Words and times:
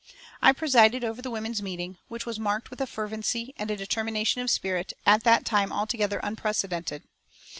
I 0.41 0.51
presided 0.51 1.03
over 1.03 1.21
the 1.21 1.29
women's 1.29 1.61
meeting, 1.61 1.99
which 2.07 2.25
was 2.25 2.39
marked 2.39 2.71
with 2.71 2.81
a 2.81 2.87
fervency 2.87 3.53
and 3.59 3.69
a 3.69 3.77
determination 3.77 4.41
of 4.41 4.49
spirit 4.49 4.93
at 5.05 5.23
that 5.25 5.45
time 5.45 5.71
altogether 5.71 6.19
unprecedented. 6.23 7.03